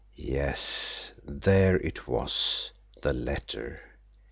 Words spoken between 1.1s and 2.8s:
there it was